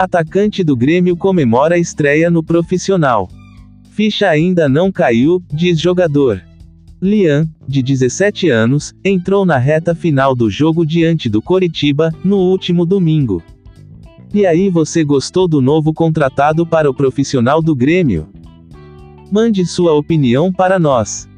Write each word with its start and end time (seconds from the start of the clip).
Atacante 0.00 0.64
do 0.64 0.74
Grêmio 0.74 1.14
comemora 1.14 1.74
a 1.74 1.78
estreia 1.78 2.30
no 2.30 2.42
profissional. 2.42 3.28
Ficha 3.90 4.30
ainda 4.30 4.66
não 4.66 4.90
caiu, 4.90 5.42
diz 5.52 5.78
jogador. 5.78 6.42
Lian, 7.02 7.46
de 7.68 7.82
17 7.82 8.48
anos, 8.48 8.94
entrou 9.04 9.44
na 9.44 9.58
reta 9.58 9.94
final 9.94 10.34
do 10.34 10.48
jogo 10.48 10.86
diante 10.86 11.28
do 11.28 11.42
Coritiba, 11.42 12.14
no 12.24 12.38
último 12.38 12.86
domingo. 12.86 13.42
E 14.32 14.46
aí 14.46 14.70
você 14.70 15.04
gostou 15.04 15.46
do 15.46 15.60
novo 15.60 15.92
contratado 15.92 16.64
para 16.64 16.88
o 16.90 16.94
profissional 16.94 17.60
do 17.60 17.76
Grêmio? 17.76 18.26
Mande 19.30 19.66
sua 19.66 19.92
opinião 19.92 20.50
para 20.50 20.78
nós. 20.78 21.28